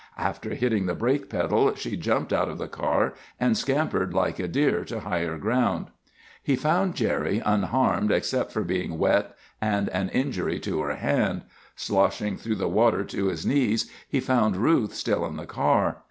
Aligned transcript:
After 0.17 0.55
hitting 0.55 0.87
the 0.87 0.95
brake 0.95 1.29
pedal 1.29 1.75
she'd 1.75 2.01
jumped 2.01 2.33
out 2.33 2.49
of 2.49 2.57
the 2.57 2.67
car 2.67 3.13
and 3.39 3.55
scampered, 3.55 4.15
like 4.15 4.39
a 4.39 4.47
deer, 4.47 4.83
to 4.85 5.01
higher 5.01 5.37
ground. 5.37 5.91
He 6.41 6.55
found 6.55 6.95
Gerry, 6.95 7.39
unharmed, 7.45 8.11
except 8.11 8.51
for 8.51 8.63
being 8.63 8.97
wet 8.97 9.35
and 9.61 9.89
an 9.89 10.09
injury 10.09 10.59
to 10.61 10.81
her 10.81 10.95
hand. 10.95 11.43
Sloshing 11.75 12.35
through 12.35 12.67
water 12.67 13.03
to 13.03 13.27
his 13.27 13.45
knees, 13.45 13.91
he 14.09 14.19
found 14.19 14.57
Ruth 14.57 14.95
still 14.95 15.23
in 15.23 15.35
the 15.37 15.45
car. 15.45 15.97